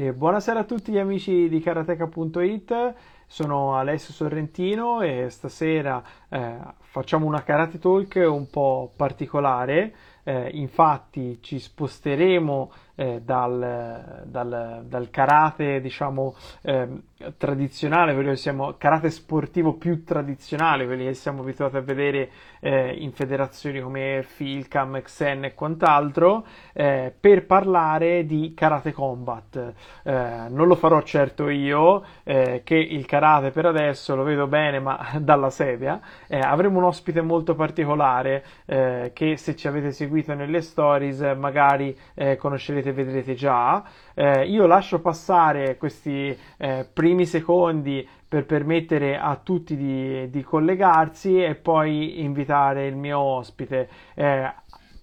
[0.00, 2.94] E buonasera a tutti gli amici di karateka.it,
[3.26, 9.92] sono Alessio Sorrentino e stasera eh, facciamo una karate talk un po' particolare,
[10.22, 17.00] eh, infatti ci sposteremo eh, dal, dal, dal, karate diciamo ehm,
[17.36, 22.30] tradizionale, quello che siamo karate sportivo più tradizionale, quelli che siamo abituati a vedere
[22.60, 29.74] eh, in federazioni come Filcam, Xen e quant'altro, eh, per parlare di karate combat.
[30.02, 34.80] Eh, non lo farò certo io, eh, che il karate per adesso lo vedo bene,
[34.80, 36.00] ma dalla sedia.
[36.26, 41.96] Eh, avremo un ospite molto particolare che se ci avete seguito nelle stories magari
[42.36, 43.82] conoscerete e vedrete già.
[44.14, 51.42] Eh, io lascio passare questi eh, primi secondi per permettere a tutti di, di, collegarsi
[51.42, 53.88] e poi invitare il mio ospite.
[54.14, 54.52] Eh,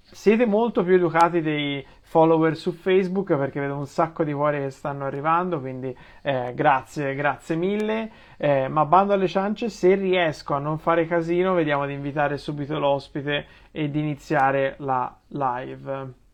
[0.02, 4.70] siete molto più educati dei follower su Facebook perché vedo un sacco di cuori che
[4.70, 8.11] stanno arrivando, quindi eh, grazie, grazie mille.
[8.38, 12.80] Eh, ma bando alle ciance, se riesco a non fare casino, vediamo di invitare subito
[12.80, 16.25] l'ospite e di iniziare la live.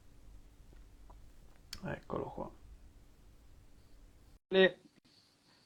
[1.84, 2.52] Eccolo qua.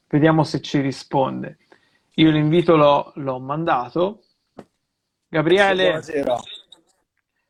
[0.08, 1.58] Vediamo se ci risponde.
[2.16, 4.24] Io l'invito l'ho, l'ho mandato.
[5.28, 5.88] Gabriele.
[5.88, 6.36] Buonasera.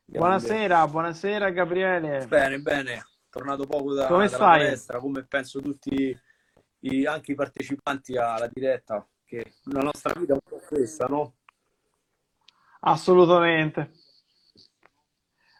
[0.06, 2.26] Buonasera, buonasera Gabriele.
[2.28, 3.06] Bene, bene.
[3.30, 4.60] Tornato poco da, come dalla stai?
[4.60, 6.18] palestra, come penso tutti
[6.80, 11.36] i, anche i partecipanti alla diretta, che la nostra vita è un po' questa, no?
[12.80, 13.92] Assolutamente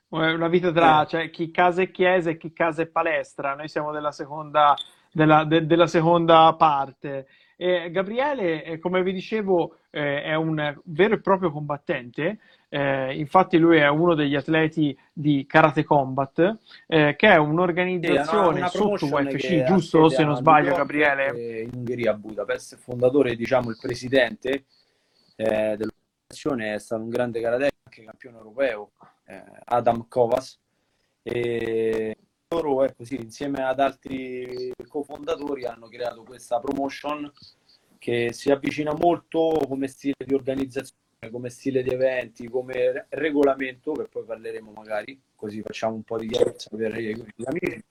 [0.10, 1.08] una vita tra eh.
[1.08, 3.56] cioè, chi casa e chiesa e chi casa e palestra.
[3.56, 4.76] Noi siamo della seconda,
[5.12, 7.28] della, de, della seconda parte.
[7.58, 12.40] E Gabriele, eh, come vi dicevo, eh, è un vero e proprio combattente.
[12.68, 18.58] Eh, infatti, lui è uno degli atleti di Karate Combat, eh, che è un'organizzazione una,
[18.58, 20.10] una sotto UFC, giusto?
[20.10, 21.62] Se non sbaglio, Gabriele.
[21.62, 24.66] In Ungheria, a Budapest, fondatore, diciamo, il presidente
[25.38, 28.92] eh, dell'organizzazione, è stato un grande karateka, anche campione europeo
[29.26, 30.60] eh, Adam Kovas.
[31.24, 32.18] E
[32.50, 37.32] loro, ecco, sì, insieme ad altri cofondatori, hanno creato questa promotion
[37.98, 44.04] che si avvicina molto come stile di organizzazione, come stile di eventi, come regolamento, che
[44.04, 47.84] poi parleremo magari, così facciamo un po' di chiarezza per gli amici.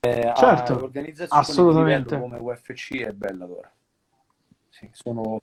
[0.00, 0.90] Eh, certo,
[1.28, 2.18] assolutamente.
[2.18, 3.70] come UFC e Bellator.
[4.68, 5.42] Sì, sono...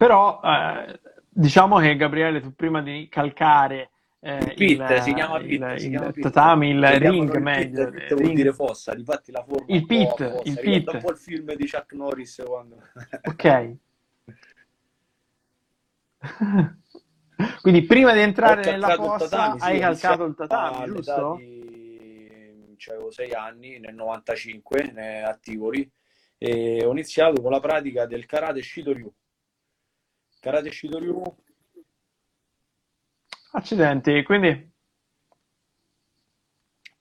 [0.00, 0.98] Però eh,
[1.32, 5.74] Diciamo che Gabriele, tu prima di calcare eh, il, pit, il, si chiama pit, il,
[5.78, 6.22] si chiama il pit.
[6.24, 7.82] tatami, il ring meglio.
[7.82, 10.92] Il pit vuol dire fossa, difatti la forma il pit, il pit.
[10.92, 12.82] un po' il film di Chuck Norris quando...
[13.22, 13.76] Ok.
[17.62, 21.36] Quindi prima di entrare nella fossa tatami, hai sì, calcato il tatami, giusto?
[21.38, 22.76] Di...
[22.88, 25.88] Avevo sei anni, nel 95, a Tivoli,
[26.36, 29.10] e ho iniziato con la pratica del karate Shitoryu
[30.40, 31.22] Karate Shitoryu.
[33.52, 34.68] Accidenti, quindi...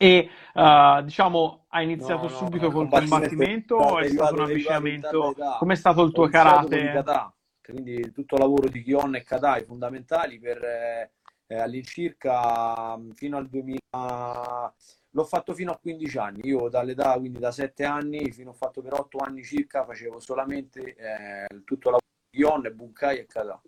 [0.01, 5.35] E uh, diciamo, hai iniziato no, subito no, col combattimento o è stato un avvicinamento?
[5.57, 6.91] Com'è stato il tuo karate?
[6.93, 13.37] Kata, quindi tutto il lavoro di Kion e Kata i fondamentali per eh, all'incirca fino
[13.37, 14.73] al 2000
[15.11, 18.81] l'ho fatto fino a 15 anni io dall'età quindi da 7 anni fino a fatto
[18.81, 21.98] per 8 anni circa facevo solamente eh, tutto il lavoro
[22.31, 23.61] Ion, Bunkai e Kata.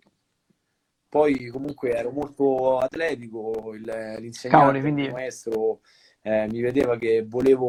[1.08, 3.82] Poi comunque ero molto atletico, il,
[4.18, 5.02] l'insegnante, Cavoli, quindi...
[5.02, 5.80] il maestro
[6.22, 7.68] eh, mi vedeva che volevo,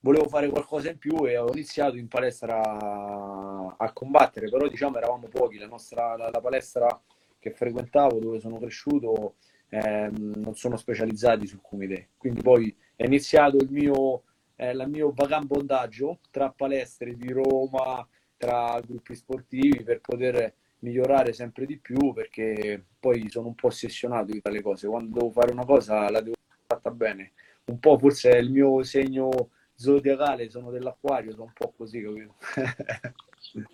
[0.00, 4.96] volevo fare qualcosa in più e ho iniziato in palestra a, a combattere, però diciamo
[4.96, 7.02] eravamo pochi, la, nostra, la, la palestra
[7.38, 9.34] che frequentavo, dove sono cresciuto,
[9.68, 12.10] eh, non sono specializzati sul Kumite.
[12.16, 14.22] Quindi poi è iniziato il mio,
[14.56, 18.06] eh, il mio vagabondaggio tra palestre di Roma,
[18.42, 24.32] tra gruppi sportivi per poter migliorare sempre di più perché poi sono un po' ossessionato
[24.32, 24.88] di tale cose.
[24.88, 26.34] Quando devo fare una cosa la devo
[26.66, 27.30] fatta bene.
[27.66, 29.30] Un po' forse è il mio segno
[29.74, 32.34] zodiacale sono dell'acquario sono un po' così capito?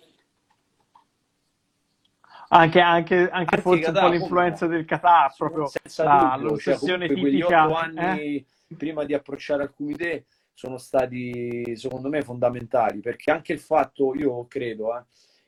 [2.51, 7.15] Anche, anche, anche forse Qatar, un po' l'influenza del Qatar proprio la, dubbio, l'ossessione cioè,
[7.15, 8.45] tipica anni eh?
[8.75, 10.25] prima di approcciare al comité
[10.59, 15.03] sono stati secondo me fondamentali perché anche il fatto, io credo, eh,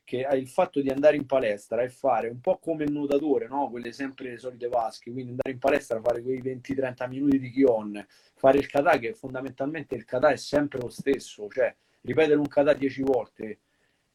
[0.06, 3.69] che il fatto di andare in palestra e fare un po' come il nuotatore, no?
[3.69, 8.06] quelle sempre le solite vasche, quindi andare in palestra, fare quei 20-30 minuti di chion,
[8.36, 12.74] fare il kata che fondamentalmente il kata è sempre lo stesso, cioè ripetere un kata
[12.74, 13.60] 10 volte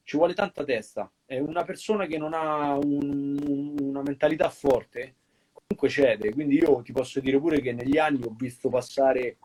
[0.02, 1.10] ci vuole tanta testa.
[1.26, 5.14] È una persona che non ha un, una mentalità forte,
[5.52, 6.32] comunque cede.
[6.32, 9.36] Quindi io ti posso dire pure che negli anni ho visto passare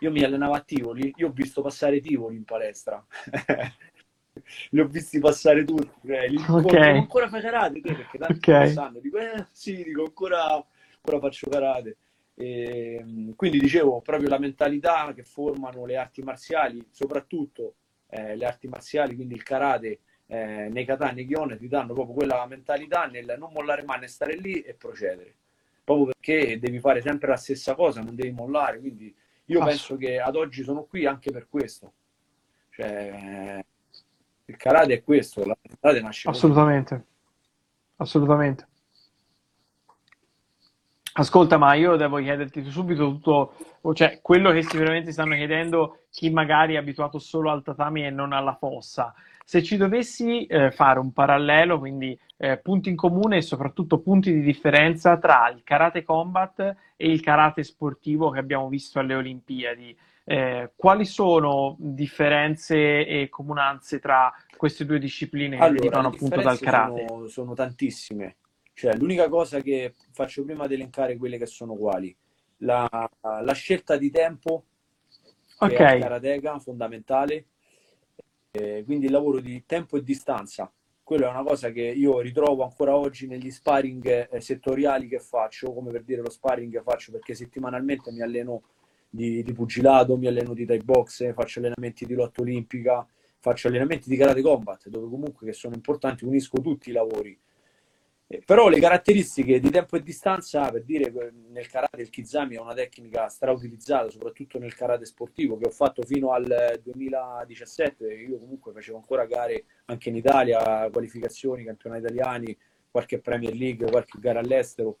[0.00, 3.04] io mi allenavo a Tivoli, io ho visto passare Tivoli in palestra.
[4.70, 6.96] li ho visti passare tutti, eh, li okay.
[6.96, 7.94] ancora fai karate te?
[7.94, 8.72] perché tanti okay.
[8.72, 11.96] sanno, dico eh sì, dico ancora, ancora faccio karate.
[12.34, 17.74] E, ehm, quindi dicevo proprio la mentalità che formano le arti marziali, soprattutto
[18.08, 22.14] eh, le arti marziali, quindi il karate eh, nei kata, nei kion, ti danno proprio
[22.14, 25.34] quella mentalità nel non mollare mai, nel stare lì e procedere.
[25.82, 28.78] Proprio perché devi fare sempre la stessa cosa, non devi mollare.
[28.78, 29.14] Quindi
[29.50, 31.92] io penso che ad oggi sono qui anche per questo.
[32.70, 33.64] Cioè,
[34.44, 36.94] il karate è questo, la karate nasce Assolutamente.
[36.94, 37.06] Così.
[37.96, 38.66] Assolutamente.
[41.14, 43.54] Ascolta, ma io devo chiederti subito tutto,
[43.94, 48.32] cioè quello che sicuramente stanno chiedendo chi magari è abituato solo al tatami e non
[48.32, 49.12] alla fossa.
[49.48, 54.30] Se ci dovessi eh, fare un parallelo, quindi eh, punti in comune e soprattutto punti
[54.30, 59.98] di differenza tra il karate combat e il karate sportivo che abbiamo visto alle Olimpiadi,
[60.24, 66.58] eh, quali sono differenze e comunanze tra queste due discipline che allora, derivano appunto dal
[66.58, 67.06] karate?
[67.08, 68.36] Sono, sono tantissime.
[68.74, 72.14] Cioè, l'unica cosa che faccio prima di elencare quelle che sono quali.
[72.58, 72.86] La,
[73.22, 74.64] la scelta di tempo,
[75.58, 75.96] che okay.
[75.96, 77.46] è karateka, fondamentale.
[78.58, 80.70] Eh, quindi il lavoro di tempo e distanza.
[81.02, 85.72] Quello è una cosa che io ritrovo ancora oggi negli sparring eh, settoriali che faccio,
[85.72, 88.62] come per dire lo sparring che faccio perché settimanalmente mi alleno
[89.08, 93.06] di, di pugilato, mi alleno di Thai box, faccio allenamenti di lotta olimpica,
[93.38, 97.38] faccio allenamenti di karate combat, dove comunque che sono importanti, unisco tutti i lavori
[98.30, 101.10] eh, però le caratteristiche di tempo e distanza, per dire
[101.48, 106.02] nel karate il Kizami è una tecnica strautilizzata, soprattutto nel karate sportivo, che ho fatto
[106.02, 108.04] fino al 2017.
[108.04, 112.54] Io comunque facevo ancora gare anche in Italia, qualificazioni, campionati italiani,
[112.90, 114.98] qualche Premier League, qualche gara all'estero.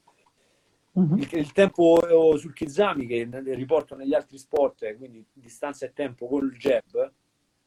[0.92, 1.18] Uh-huh.
[1.18, 2.00] Il, il, tempo
[2.38, 7.12] sul Kizami, che riporto negli altri sport, quindi distanza e tempo col jab,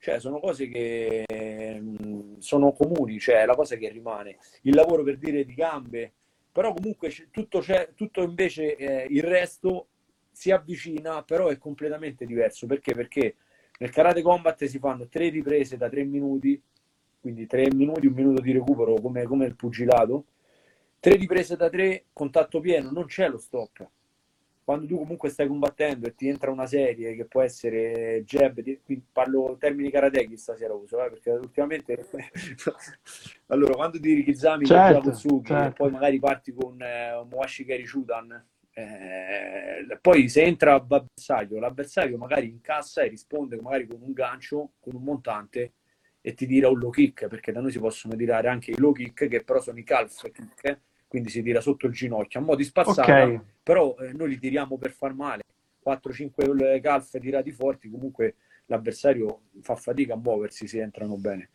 [0.01, 1.25] cioè, sono cose che
[1.80, 4.38] mh, sono comuni, cioè la cosa che rimane.
[4.63, 6.13] Il lavoro per dire di gambe,
[6.51, 9.89] però comunque tutto, c'è, tutto invece eh, il resto
[10.31, 12.65] si avvicina, però è completamente diverso.
[12.65, 12.95] Perché?
[12.95, 13.36] Perché
[13.77, 16.59] nel karate combat si fanno tre riprese da tre minuti,
[17.19, 20.25] quindi tre minuti, un minuto di recupero come, come il pugilato,
[21.00, 23.88] tre riprese da tre, contatto pieno, non c'è lo stop
[24.71, 29.03] quando tu comunque stai combattendo e ti entra una serie che può essere jab, qui
[29.12, 32.07] parlo termini karateki stasera uso, eh, perché ultimamente
[33.47, 35.68] allora quando ti Rikizami certo, Kotsuki certo.
[35.68, 42.18] e poi magari parti con eh, Moashi Keri Shudan eh, poi se entra l'avversario, l'avversario
[42.18, 45.73] magari incassa e risponde magari con un gancio, con un montante
[46.21, 48.94] e ti tira un low kick, perché da noi si possono tirare anche i low
[48.94, 50.79] kick che però sono i calf kick
[51.11, 53.41] quindi si tira sotto il ginocchio a mo' di spazzata, okay.
[53.61, 55.41] però eh, noi li tiriamo per far male.
[55.85, 58.35] 4-5 calfe tirati forti, comunque
[58.67, 61.49] l'avversario fa fatica a muoversi, si entrano bene.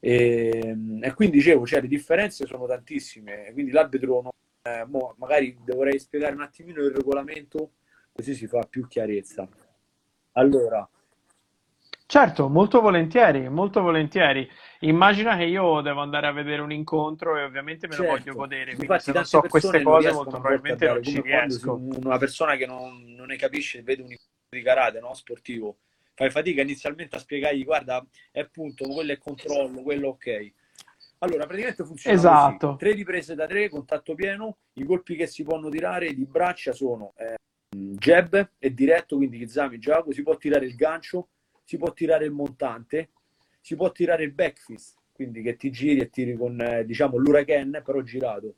[0.00, 4.32] E, ehm, e quindi dicevo, cioè, le differenze sono tantissime, quindi l'arbitro non,
[4.62, 4.86] eh,
[5.18, 7.72] magari dovrei spiegare un attimino il regolamento,
[8.10, 9.46] così si fa più chiarezza.
[10.32, 10.88] Allora,
[12.10, 14.48] Certo, molto volentieri, molto volentieri.
[14.80, 18.18] Immagina che io devo andare a vedere un incontro e ovviamente me lo certo.
[18.18, 21.74] voglio godere, quindi Infatti, se non so queste cose molto probabilmente non ci riesco.
[21.74, 25.12] Una persona che non, non ne capisce vede un incontro di karate no?
[25.12, 25.80] sportivo,
[26.14, 30.52] fai fatica inizialmente a spiegargli guarda è punto, quello è controllo, quello ok.
[31.18, 32.66] Allora, praticamente funziona esatto.
[32.68, 32.78] così.
[32.78, 37.12] Tre riprese da tre, contatto pieno, i colpi che si possono tirare di braccia sono
[37.18, 37.34] eh,
[37.76, 41.28] jab e diretto, quindi Kizami Jago, si può tirare il gancio,
[41.68, 43.10] si può tirare il montante,
[43.60, 47.82] si può tirare il backfist, quindi che ti giri e tiri con eh, diciamo l'huracan
[47.84, 48.54] però girato,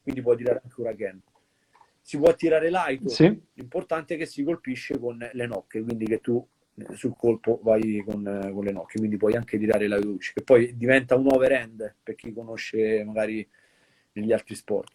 [0.00, 1.20] quindi puoi tirare anche huracan.
[2.00, 3.38] Si può tirare l'aito, sì.
[3.52, 6.42] l'importante è che si colpisce con le nocche, quindi che tu
[6.76, 10.32] eh, sul colpo vai con, eh, con le nocche, quindi puoi anche tirare la luce,
[10.32, 13.46] che poi diventa un overhand per chi conosce magari
[14.12, 14.94] negli altri sport.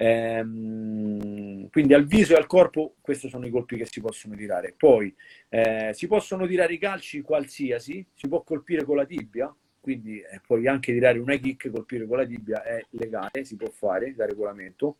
[0.00, 4.72] Ehm, quindi al viso e al corpo questi sono i colpi che si possono tirare.
[4.76, 5.12] Poi
[5.48, 10.40] eh, si possono tirare i calci qualsiasi, si può colpire con la tibia, quindi eh,
[10.46, 14.14] puoi anche tirare un high kick, colpire con la tibia è legale, si può fare
[14.14, 14.98] da regolamento.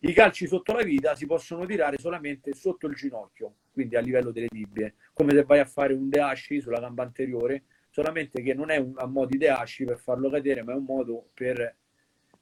[0.00, 4.30] I calci sotto la vita si possono tirare solamente sotto il ginocchio, quindi a livello
[4.30, 8.68] delle tibie, come se vai a fare un deashi sulla gamba anteriore, solamente che non
[8.68, 11.76] è un, a modo di deashi per farlo cadere, ma è un modo per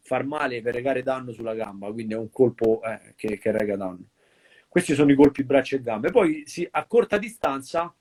[0.03, 3.77] far male per regare danno sulla gamba, quindi è un colpo eh, che, che rega
[3.77, 4.11] danno.
[4.69, 6.11] Questi sono i colpi braccia e gambe.
[6.11, 7.95] Poi sì, a corta distanza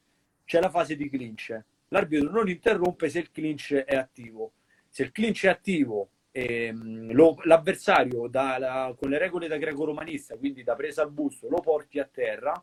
[0.46, 1.58] c'è la fase di clinch.
[1.90, 4.54] L'arbitro non interrompe se il clinch è attivo.
[4.90, 10.38] Se il clinch è attivo ehm, lo, l'avversario da, la, con le regole da greco-romanista,
[10.38, 12.62] quindi da presa al busto, lo porti a terra,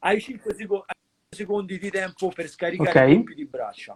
[0.00, 0.54] hai 5
[1.28, 3.10] secondi di tempo per scaricare Ok.
[3.10, 3.94] i colpi di braccia,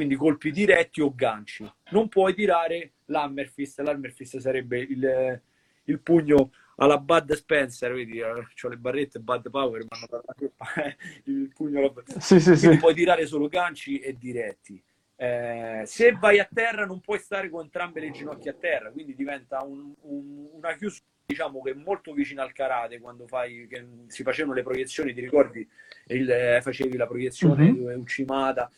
[0.00, 1.70] quindi colpi diretti o ganci.
[1.90, 5.42] Non puoi tirare l'hammerfist, l'hammerfist sarebbe il,
[5.84, 8.32] il pugno alla Bud Spencer, vedi, ho
[8.68, 10.52] le barrette Bud Power, ma hanno dato
[11.24, 11.92] il pugno alla...
[12.18, 12.78] Sì, sì, Quindi sì.
[12.78, 14.82] puoi tirare solo ganci e diretti.
[15.16, 19.14] Eh, se vai a terra non puoi stare con entrambe le ginocchia a terra, quindi
[19.14, 23.86] diventa un- un- una chiusura diciamo che è molto vicina al karate quando fai, che
[24.06, 25.68] si facevano le proiezioni, ti ricordi?
[26.06, 27.76] Il, eh, facevi la proiezione Mhm.
[27.76, 28.70] dove Uchimata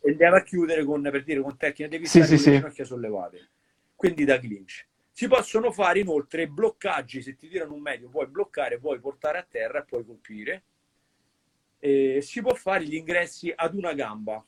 [0.00, 2.58] e andiamo a chiudere con, per dire, con tecnica, devi Sì, stare sì, con le
[2.58, 3.48] ginocchia sollevate,
[3.94, 4.86] quindi da clinch.
[5.10, 9.46] Si possono fare inoltre bloccaggi, se ti tirano un medio puoi bloccare, puoi portare a
[9.48, 10.62] terra e puoi colpire.
[11.80, 14.44] E si può fare gli ingressi ad una gamba,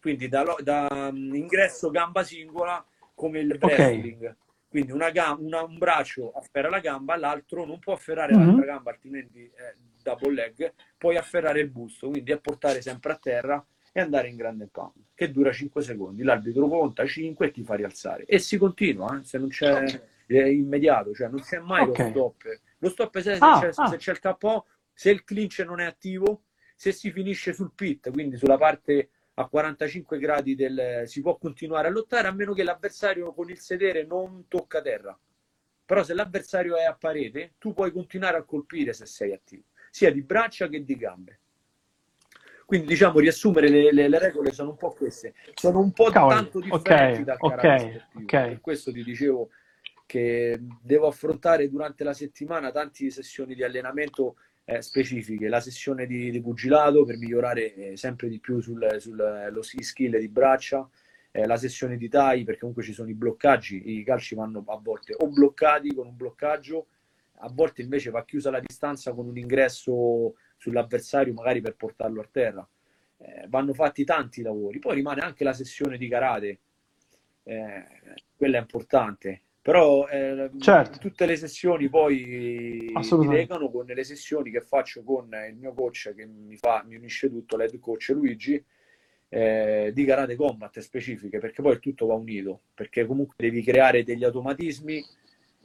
[0.00, 2.84] quindi da, da, mm, ingresso gamba singola
[3.14, 4.36] come il wrestling.
[4.68, 8.38] Quindi una gam- una- un braccio afferra la gamba, l'altro non può afferrare Mhm.
[8.44, 10.72] l'altra gamba, altrimenti è double leg.
[10.98, 13.64] Puoi afferrare il busto, quindi a portare sempre a terra
[13.96, 16.24] e andare in grande pound, che dura 5 secondi.
[16.24, 18.24] L'arbitro conta 5 e ti fa rialzare.
[18.24, 21.98] E si continua, eh, se non c'è è immediato, cioè non c'è mai Ok.
[21.98, 22.60] lo stop.
[22.78, 23.86] Lo stop è se, Ah, c'è, ah.
[23.86, 26.42] se c'è il KO, se il clinch non è attivo,
[26.74, 31.86] se si finisce sul pit, quindi sulla parte a 45 gradi del si può continuare
[31.86, 35.16] a lottare a meno che l'avversario con il sedere non tocca terra.
[35.86, 40.10] Però se l'avversario è a parete, tu puoi continuare a colpire se sei attivo, sia
[40.10, 41.38] di braccia che di gambe.
[42.66, 46.34] Quindi diciamo riassumere le, le- le regole sono un po' queste, sono un po' Cavoli,
[46.34, 48.24] tanto differenti ok, dal ok, karate sportivo.
[48.24, 48.30] ok.
[48.48, 49.50] Per questo ti dicevo
[50.06, 56.30] che devo affrontare durante la settimana tante sessioni di allenamento eh, specifiche, la sessione di,
[56.30, 60.88] di pugilato per migliorare eh, sempre di più sul, sul- lo skill di braccia,
[61.32, 64.78] eh, la sessione di tai perché comunque ci sono i bloccaggi, i calci vanno a
[64.78, 66.86] volte o bloccati con un bloccaggio,
[67.38, 72.28] a volte invece va chiusa la distanza con un ingresso sull'avversario magari per portarlo a
[72.30, 72.66] terra.
[73.18, 76.58] Eh, vanno fatti tanti lavori, poi rimane anche la sessione di karate,
[77.44, 77.84] eh,
[78.34, 79.42] quella è importante.
[79.60, 80.98] Però eh, Certo.
[80.98, 83.46] tutte le sessioni poi Assolutamente.
[83.46, 87.30] legano con le sessioni che faccio con il mio coach che mi, fa, mi unisce
[87.30, 88.62] tutto, l'head coach Luigi,
[89.30, 94.22] eh, di karate combat specifiche, perché poi tutto va unito, perché comunque devi creare degli
[94.24, 95.02] automatismi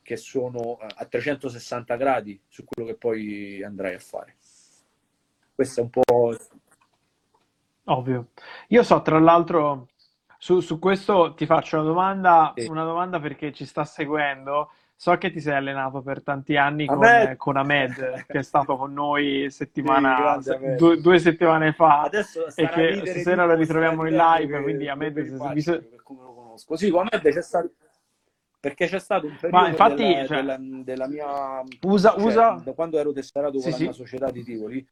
[0.01, 4.38] che sono eh, a 360 gradi su quello che poi andrai a fare.
[5.60, 6.38] Questo è un po'...
[7.84, 8.28] Ovvio.
[8.70, 9.89] Io so, tra l'altro,
[10.38, 12.66] su, su questo ti faccio una domanda, Sì.
[12.70, 14.72] una domanda perché ci sta seguendo.
[14.96, 17.36] So che ti sei allenato per tanti anni con, Ahmed!
[17.36, 22.04] con Ahmed, che è stato con noi settimana, Sì, grande se- due, due settimane fa.
[22.04, 25.54] Adesso e che stasera lo ritroviamo in live, ridendo quindi che- Ahmed, che se- faccio,
[25.54, 26.78] visto- per come lo conosco.
[26.78, 27.70] Sì, con Ahmed c'è stato...
[28.62, 31.63] Perché c'è stato un periodo Ma infatti, della, cioè, della- della mia...
[31.82, 32.62] usa, cioè, usa...
[32.63, 33.98] da quando ero tesserato con Sì, la sì.
[33.98, 34.86] società di Tivoli,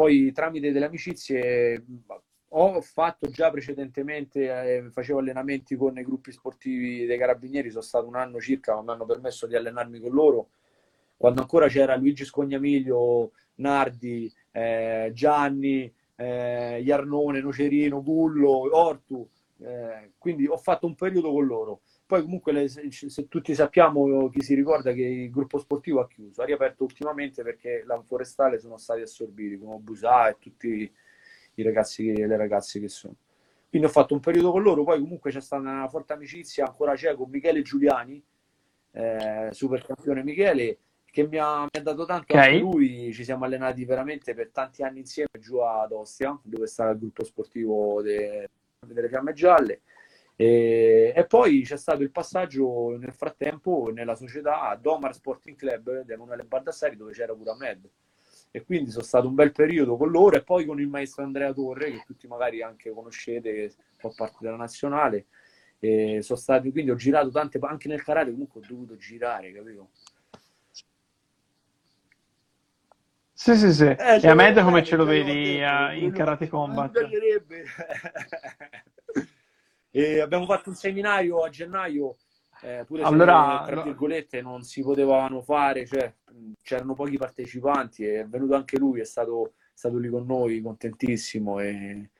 [0.00, 1.84] poi tramite delle amicizie
[2.52, 8.06] ho fatto già precedentemente, eh, facevo allenamenti con i gruppi sportivi dei carabinieri, sono stato
[8.06, 10.48] un anno circa, ma mi hanno permesso di allenarmi con loro,
[11.18, 19.28] quando ancora c'era Luigi Scognamiglio, Nardi, eh, Gianni, eh, Iarnone, Nocerino, Gullo, Ortu,
[19.58, 21.80] eh, quindi ho fatto un periodo con loro.
[22.10, 26.42] Poi comunque le- se, tutti sappiamo, chi si ricorda che il gruppo sportivo ha chiuso,
[26.42, 30.92] ha riaperto ultimamente perché la forestale sono stati assorbiti, come Busà e tutti
[31.54, 33.14] i ragazzi e le ragazze che sono.
[33.68, 36.94] Quindi ho fatto un periodo con loro, poi comunque c'è stata una forte amicizia, ancora
[36.96, 38.20] c'è con Michele Giuliani,
[38.90, 42.40] eh, super campione Michele, che mi ha, mi ha dato tanto Ok.
[42.40, 46.90] anche lui, ci siamo allenati veramente per tanti anni insieme giù ad Ostia, dove sta
[46.90, 48.50] il gruppo sportivo de-
[48.84, 49.82] delle Fiamme Gialle.
[50.40, 56.12] E, e poi c'è stato il passaggio nel frattempo nella società Domar Sporting Club di
[56.12, 57.86] Emanuele Baldassari dove c'era pure Ahmed
[58.50, 61.52] e quindi sono stato un bel periodo con loro e poi con il maestro Andrea
[61.52, 65.26] Torre che tutti magari anche conoscete che fa parte della nazionale
[65.78, 69.90] e sono stati quindi ho girato tante anche nel karate comunque ho dovuto girare capito
[73.34, 73.84] Sì, sì, sì.
[73.84, 76.12] Eh, E ce Ahmed l'avevo come bene, ce lo l'avevo vedi eh, in.
[76.12, 76.92] Karate Combat?
[79.90, 82.16] E abbiamo fatto un seminario a gennaio,
[82.62, 87.16] eh, pure se Allora, tra no- virgolette non si potevano fare, cioè mh, c'erano pochi
[87.16, 92.10] partecipanti e è venuto anche lui, è stato, è stato lì con noi, contentissimo e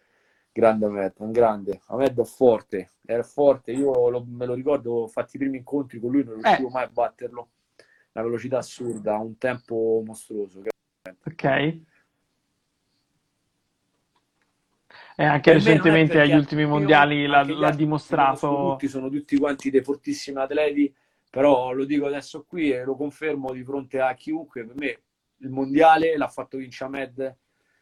[0.53, 1.81] grande Ahmed, un grande.
[1.87, 6.01] Ahmed è forte, era forte, io lo- me lo ricordo, ho fatto i primi incontri
[6.01, 6.73] con lui, non riuscivo Eh.
[6.73, 7.51] mai a batterlo,
[8.13, 10.63] una velocità assurda, un tempo mostruoso.
[11.25, 11.81] Ok.
[15.17, 18.73] E anche non è recentemente agli ultimi mondiali l'ha, anche dimostrato.
[18.73, 20.93] tutti, sono tutti quanti dei fortissimi atleti,
[21.31, 25.01] però lo dico adesso qui e lo confermo di fronte a chiunque, per me
[25.39, 27.37] il mondiale l'ha fatto vincere Ahmed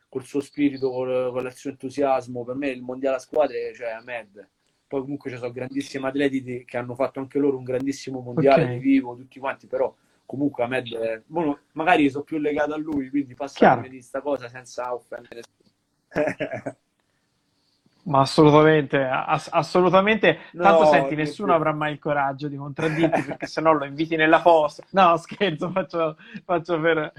[0.09, 2.45] col suo spirito, con, con il suo entusiasmo.
[2.45, 4.49] Per me il mondiale a squadre, cioè Ahmed.
[4.87, 8.71] Poi comunque ci sono grandissimi atleti che hanno fatto anche loro un grandissimo mondiale Ok.
[8.73, 9.95] di vivo, tutti quanti, però
[10.25, 11.23] comunque Ahmed, è-
[11.73, 15.43] magari sono più legato a lui, quindi passatemi di sta cosa senza offendere.
[18.09, 20.38] Ma assolutamente, ass- assolutamente.
[20.59, 24.17] Tanto No, senti, che- nessuno avrà mai il coraggio di contraddirti perché sennò lo inviti
[24.17, 24.83] nella fossa.
[24.91, 27.12] No, scherzo, faccio, faccio per...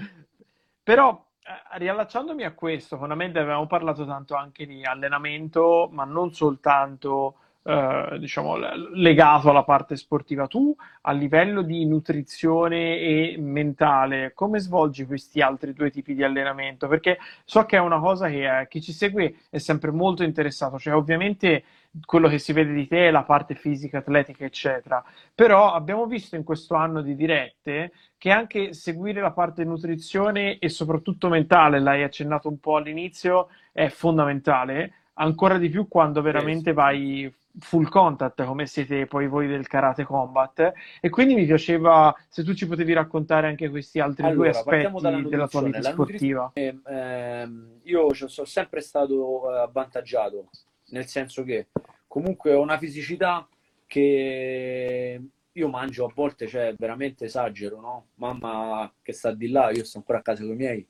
[0.82, 7.36] Però, eh, riallacciandomi a questo, fondamentalmente avevamo parlato tanto anche di allenamento, ma non soltanto,
[7.62, 8.56] eh, diciamo,
[8.94, 10.46] legato alla parte sportiva.
[10.46, 16.88] Tu, a livello di nutrizione e mentale, come svolgi questi altri due tipi di allenamento?
[16.88, 20.78] Perché so che è una cosa che eh, chi ci segue è sempre molto interessato,
[20.78, 21.64] cioè ovviamente
[22.04, 26.36] quello che si vede di te è la parte fisica, atletica, eccetera, però abbiamo visto
[26.36, 32.02] in questo anno di dirette che anche seguire la parte nutrizione e soprattutto mentale, l'hai
[32.02, 38.66] accennato un po' all'inizio, è fondamentale, ancora di più quando veramente vai full contact come
[38.66, 43.48] siete poi voi del Karate Combat e quindi mi piaceva se tu ci potevi raccontare
[43.48, 46.52] anche questi altri due Allora, partiamo aspetti della tua vita sportiva.
[46.54, 50.48] nutrizione, ehm, io sono sempre stato eh, avvantaggiato,
[50.90, 51.68] nel senso che
[52.06, 53.46] comunque ho una fisicità
[53.86, 55.20] che
[55.52, 58.06] io mangio a volte, cioè veramente esagero, no?
[58.14, 60.86] Mamma che sta di là, io sto ancora a casa con i miei,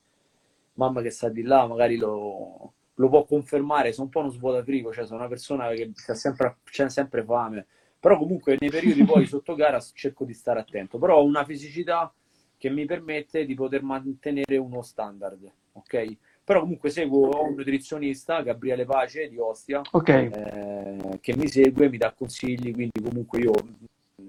[0.75, 4.93] mamma che sta di là magari lo, lo può confermare, sono un po' uno svuotafrigo,
[4.93, 7.67] cioè sono una persona che ha sempre, c'è sempre fame,
[7.99, 12.13] però comunque nei periodi poi sotto gara cerco di stare attento, però ho una fisicità
[12.59, 16.17] che mi permette di poter mantenere uno standard, ok?
[16.45, 21.97] Però comunque seguo un nutrizionista, Gabriele Pace di Ostia, Ok, eh, che mi segue, mi
[21.97, 23.53] dà consigli, quindi comunque io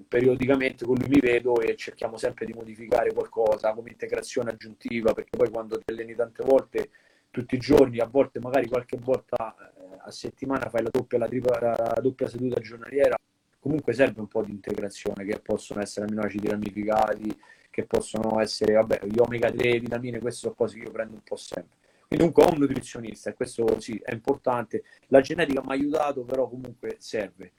[0.08, 5.36] periodicamente con lui mi vedo e cerchiamo sempre di modificare qualcosa come integrazione aggiuntiva, perché
[5.36, 6.88] poi quando ti alleni tante volte,
[7.32, 11.26] tutti i giorni, a volte magari qualche volta eh, a settimana fai la doppia, la
[11.26, 13.16] tripla, la doppia seduta giornaliera,
[13.58, 19.06] comunque serve un po' di integrazione, che possono essere aminoacidi ramificati, che possono essere, vabbè,
[19.06, 21.78] gli omega 3, vitamine, queste sono cose che io prendo un po' sempre.
[22.06, 24.82] Quindi ho un nutrizionista e questo sì, è importante.
[25.06, 27.52] La genetica mi ha aiutato, però comunque serve.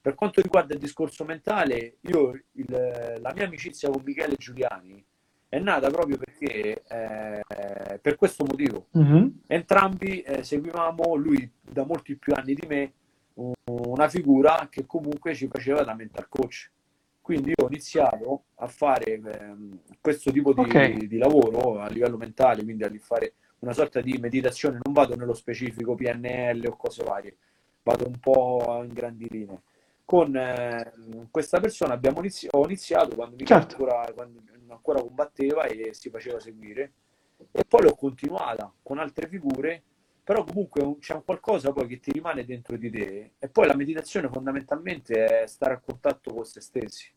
[0.00, 5.04] Per quanto riguarda il discorso mentale, io il- la mia amicizia con Michele Giuliani
[5.48, 8.86] è nata proprio perché, eh, per questo motivo.
[8.92, 9.42] Mhm.
[9.46, 12.92] Entrambi eh, seguivamo, lui da molti più anni di me,
[13.34, 16.70] un- una figura che comunque ci faceva da mental coach.
[17.20, 20.92] Quindi io ho iniziato a fare ehm, questo tipo di, Ok.
[21.06, 25.34] di lavoro a livello mentale, quindi a fare una sorta di meditazione, non vado nello
[25.34, 27.36] specifico PNL o cose varie,
[27.82, 29.60] vado un po' in grandi linee.
[30.06, 30.92] Con eh,
[31.32, 33.74] questa persona abbiamo inizi- ho iniziato quando Michele Certo.
[33.82, 36.92] ancora, quando ancora combatteva e si faceva seguire,
[37.50, 39.82] e poi l'ho continuata con altre figure,
[40.22, 43.66] però comunque un- c'è un qualcosa poi che ti rimane dentro di te, e poi
[43.66, 47.12] la meditazione fondamentalmente è stare a contatto con se stessi.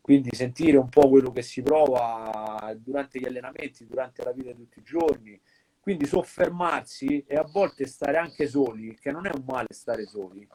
[0.00, 4.64] Quindi sentire un po' quello che si prova durante gli allenamenti, durante la vita di
[4.64, 5.40] tutti i giorni,
[5.80, 10.46] quindi soffermarsi e a volte stare anche soli, che non è un male stare soli,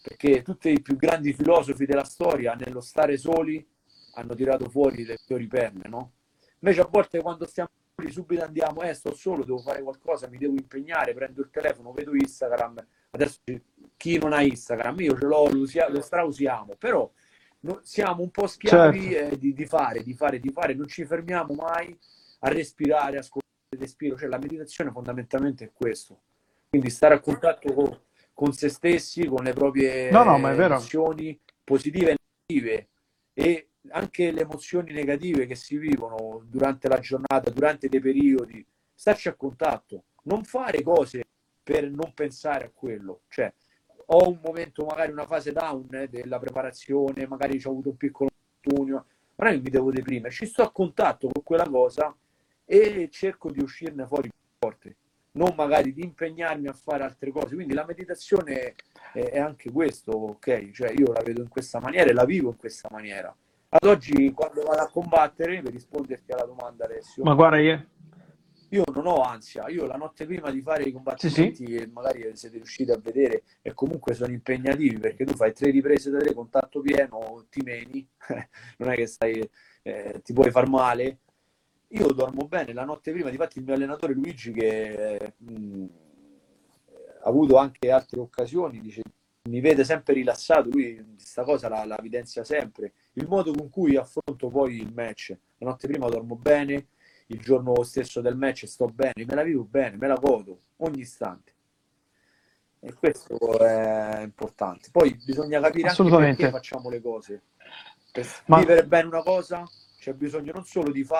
[0.00, 3.66] perché tutti i più grandi filosofi della storia nello stare soli
[4.14, 6.12] hanno tirato fuori le migliori perle, no?
[6.60, 10.38] Invece a volte quando stiamo soli subito andiamo, eh, sto solo, devo fare qualcosa, mi
[10.38, 13.40] devo impegnare, prendo il telefono, vedo Instagram, adesso
[13.96, 17.10] chi non ha Instagram, io ce l'ho, lo, lo strausiamo, però
[17.60, 19.34] no- siamo un po' schiavi Certo.
[19.34, 21.96] eh, di, di fare, di fare, di fare, non ci fermiamo mai
[22.40, 26.20] a respirare, ascoltare il respiro, cioè la meditazione fondamentalmente è questo,
[26.70, 28.00] quindi stare a contatto con,
[28.40, 32.16] con se stessi, con le proprie No, no, ma emozioni positive e
[32.48, 32.88] negative
[33.34, 39.28] e anche le emozioni negative che si vivono durante la giornata, durante dei periodi, starci
[39.28, 41.22] a contatto, non fare cose
[41.62, 43.52] per non pensare a quello, cioè
[44.06, 48.30] ho un momento, magari una fase down eh, della preparazione, magari ho avuto un piccolo
[48.62, 52.16] infortunio, non è che mi devo deprimere, ci sto a contatto con quella cosa
[52.64, 54.96] e cerco di uscirne fuori più forte,
[55.32, 57.54] non magari di impegnarmi a fare altre cose.
[57.54, 58.74] Quindi la meditazione
[59.12, 60.70] è, è anche questo, ok?
[60.70, 63.34] Cioè io la vedo in questa maniera e la vivo in questa maniera.
[63.72, 67.86] Ad oggi, quando vado a combattere, per risponderti alla domanda, Alessio, Ma guarda, io...
[68.70, 72.56] io non ho ansia, io la notte prima di fare i combattimenti, e magari siete
[72.56, 76.80] riusciti a vedere, e comunque sono impegnativi perché tu fai tre riprese da tre, contatto
[76.80, 78.04] pieno, ti meni,
[78.78, 79.48] non è che stai,
[79.82, 81.20] eh, ti puoi far male.
[81.92, 85.88] Io dormo bene la notte prima, difatti il mio allenatore Luigi che eh, mh,
[87.22, 89.02] ha avuto anche altre occasioni, dice,
[89.48, 93.96] mi vede sempre rilassato, lui questa cosa la, la evidenzia sempre, il modo con cui
[93.96, 96.86] affronto poi il match, la notte prima dormo bene,
[97.26, 101.00] il giorno stesso del match sto bene, me la vivo bene, me la godo ogni
[101.00, 101.54] istante.
[102.82, 104.88] E questo è importante.
[104.90, 107.42] Poi bisogna capire anche perché facciamo le cose.
[108.10, 108.58] Per Ma...
[108.58, 111.19] vivere bene una cosa c'è bisogno non solo di fare,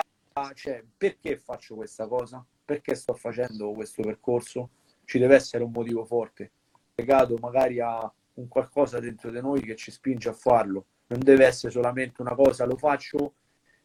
[0.53, 2.45] cioè perché faccio questa cosa?
[2.63, 4.69] Perché sto facendo questo percorso?
[5.05, 6.51] Ci deve essere un motivo forte,
[6.95, 10.85] legato magari a un qualcosa dentro di noi che ci spinge a farlo.
[11.07, 13.33] Non deve essere solamente una cosa, lo faccio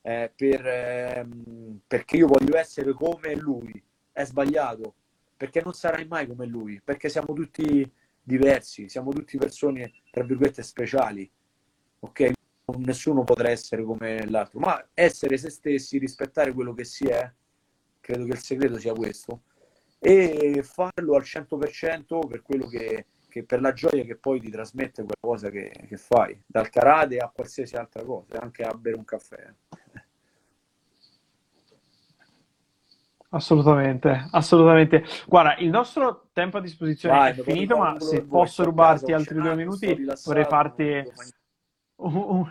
[0.03, 1.27] eh, per, eh,
[1.87, 3.83] perché io voglio essere come lui.
[4.13, 4.95] È sbagliato,
[5.37, 7.91] perché non sarai mai come lui, perché siamo tutti
[8.23, 11.31] diversi, siamo tutti persone, tra virgolette, speciali.
[12.01, 12.36] Ok?
[12.75, 17.33] Nessuno potrà essere come l'altro, ma essere se stessi, rispettare quello che si è,
[18.01, 19.43] credo che il segreto sia questo,
[20.01, 25.05] e farlo al 100% per quello che, che per la gioia che poi ti trasmette
[25.05, 29.05] quella cosa che, che fai, dal karate a qualsiasi altra cosa, anche a bere un
[29.05, 29.55] caffè.
[33.29, 35.05] Assolutamente, assolutamente.
[35.29, 39.55] Guarda, il nostro tempo a disposizione Vai, è finito, ma se posso rubarti altri due
[39.55, 41.05] minuti, vorrei farti
[41.97, 42.51] un...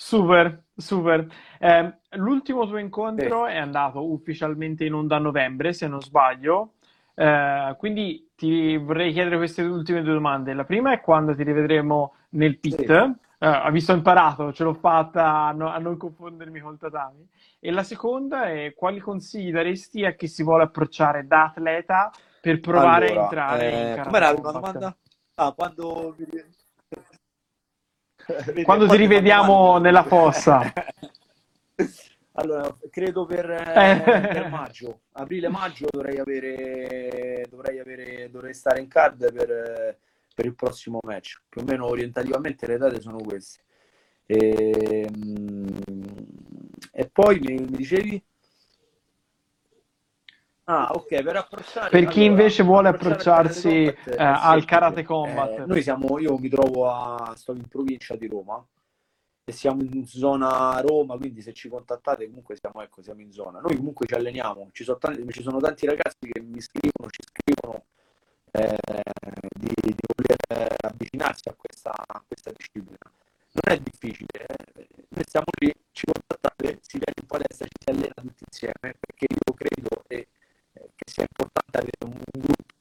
[0.00, 1.26] Super, super.
[1.58, 3.52] Eh, l'ultimo tuo incontro sì.
[3.52, 6.74] è andato ufficialmente in onda a novembre, se non sbaglio.
[7.14, 10.54] Eh, quindi ti vorrei chiedere queste ultime due domande.
[10.54, 12.84] La prima è quando ti rivedremo nel pit.
[12.84, 13.26] Sì.
[13.38, 17.28] Uh, visto ho imparato, ce l'ho fatta a, no, a, non confondermi col tatami.
[17.60, 22.58] E la seconda è quali consigli daresti a chi si vuole approcciare da atleta per
[22.58, 24.08] provare allora, a entrare eh, in karate?
[24.08, 24.96] Com'era la domanda?
[25.34, 26.16] Ah, quando...
[28.64, 30.72] quando ti rivediamo nella fossa.
[32.32, 34.00] allora, credo per, eh.
[34.02, 39.98] per maggio, aprile-maggio dovrei avere, dovrei avere, dovrei stare in card per
[40.38, 41.40] per il prossimo match.
[41.48, 43.64] Più o meno orientativamente le date sono queste.
[44.24, 45.82] E, ehm,
[46.92, 48.24] e poi mi, mi, dicevi?
[50.70, 51.88] Ah, ok, per approcciare...
[51.88, 55.60] Per chi allora, invece vuole approcciarsi eh, al Karate Combat.
[55.60, 58.62] Eh, noi siamo, io mi trovo a, sto in provincia di Roma
[59.48, 63.60] e siamo in zona Roma, quindi se ci contattate comunque siamo, ecco, siamo in zona.
[63.60, 67.22] Noi comunque ci alleniamo, ci sono tanti, ci sono tanti ragazzi che mi scrivono, ci
[67.24, 67.84] scrivono
[68.50, 68.76] eh,
[69.58, 72.98] di, di, voler avvicinarsi a questa, a questa, disciplina.
[73.52, 74.86] Non è difficile, eh?
[75.08, 79.26] noi stiamo lì, ci contattate, si viene in palestra, ci si allena tutti insieme, perché
[79.28, 80.28] io credo che,
[80.74, 82.76] eh, che sia importante avere un, un gruppo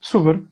[0.00, 0.48] Super.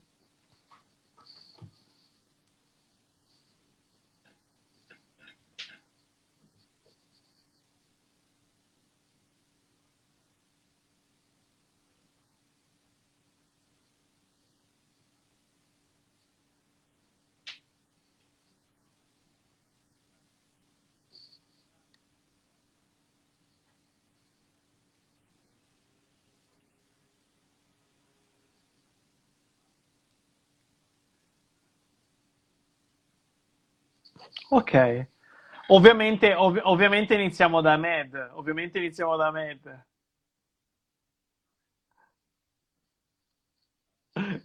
[34.50, 35.06] Ok.
[35.68, 38.14] Ovviamente, ov- ovviamente iniziamo da Med.
[38.34, 39.84] Ovviamente iniziamo da Med.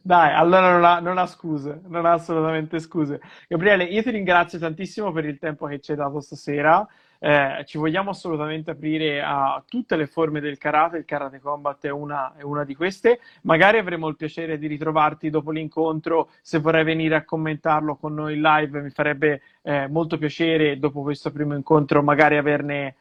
[0.01, 3.19] Dai, allora non ha, non ha scuse, non ha assolutamente scuse.
[3.47, 6.88] Gabriele, io ti ringrazio tantissimo per il tempo che ci hai dato stasera.
[7.23, 11.91] Eh, ci vogliamo assolutamente aprire a tutte le forme del karate, il karate combat è
[11.91, 13.19] una, è una, di queste.
[13.43, 18.41] Magari avremo il piacere di ritrovarti dopo l'incontro, se vorrai venire a commentarlo con noi
[18.41, 22.95] live, mi farebbe eh, molto piacere dopo questo primo incontro magari averne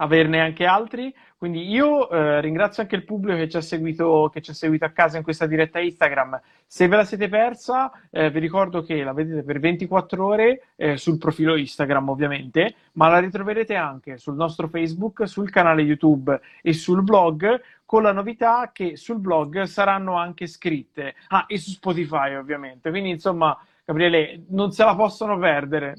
[0.00, 1.14] averne anche altri.
[1.40, 4.84] Quindi io eh, ringrazio anche il pubblico che ci, ha seguito, che ci ha seguito
[4.84, 6.38] a casa in questa diretta Instagram.
[6.66, 10.98] Se ve la siete persa, eh, vi ricordo che la vedete per 24 ore eh,
[10.98, 16.74] sul profilo Instagram, ovviamente, ma la ritroverete anche sul nostro Facebook, sul canale YouTube e
[16.74, 21.14] sul blog, con la novità che sul blog saranno anche scritte.
[21.28, 22.90] Ah, e su Spotify, ovviamente.
[22.90, 25.96] Quindi, insomma, Gabriele, non se la possono perdere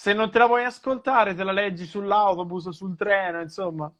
[0.00, 3.92] se non te la vuoi ascoltare, te la leggi sull'autobus, sul treno, insomma.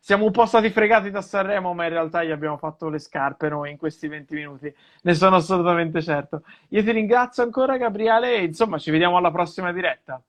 [0.00, 3.48] Siamo un po' stati fregati da Sanremo, ma in realtà gli abbiamo fatto le scarpe
[3.48, 4.74] noi in questi 20 minuti.
[5.02, 6.42] Ne sono assolutamente certo.
[6.70, 10.20] Io ti ringrazio ancora, Gabriele, e insomma, ci vediamo alla prossima diretta.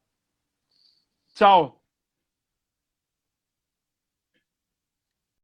[1.33, 1.81] Ciao!